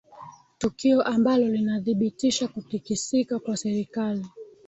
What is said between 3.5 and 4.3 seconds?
serikali